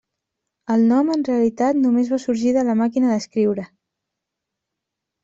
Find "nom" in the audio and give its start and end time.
0.91-1.11